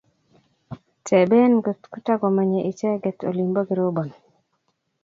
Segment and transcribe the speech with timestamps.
[1.07, 4.09] Teben ngotko takomennye icheget olin po Kirobon.